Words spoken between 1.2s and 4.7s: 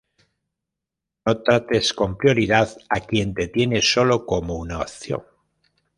No trates con prioridad a quien te tiene solo como